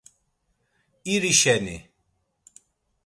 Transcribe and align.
İri 1.11 1.33
şeni. 1.33 1.89